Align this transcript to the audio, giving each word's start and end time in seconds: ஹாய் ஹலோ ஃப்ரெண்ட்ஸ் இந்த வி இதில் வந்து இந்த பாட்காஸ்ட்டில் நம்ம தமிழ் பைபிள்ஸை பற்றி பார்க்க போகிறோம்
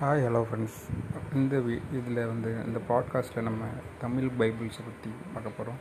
ஹாய் 0.00 0.22
ஹலோ 0.26 0.40
ஃப்ரெண்ட்ஸ் 0.42 0.78
இந்த 1.34 1.56
வி 1.58 1.74
இதில் 1.92 2.20
வந்து 2.26 2.50
இந்த 2.66 2.78
பாட்காஸ்ட்டில் 2.88 3.42
நம்ம 3.42 3.68
தமிழ் 4.00 4.28
பைபிள்ஸை 4.38 4.82
பற்றி 4.84 5.10
பார்க்க 5.34 5.58
போகிறோம் 5.58 5.78